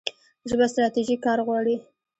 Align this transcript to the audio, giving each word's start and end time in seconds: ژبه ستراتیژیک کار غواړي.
ژبه 0.49 0.65
ستراتیژیک 0.71 1.19
کار 1.25 1.39
غواړي. 1.47 1.75